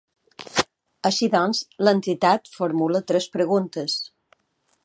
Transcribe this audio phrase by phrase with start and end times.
[1.09, 4.03] Així doncs, l’entitat formula tres preguntes.